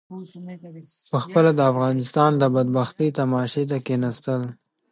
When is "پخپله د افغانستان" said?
1.13-2.31